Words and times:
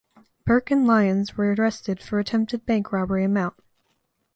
Burke 0.47 0.71
and 0.71 0.87
Lyons 0.87 1.37
were 1.37 1.53
arrested 1.53 2.01
for 2.01 2.17
attempted 2.17 2.65
bank 2.65 2.91
robbery 2.91 3.23
in 3.25 3.33
Mt. 3.33 3.53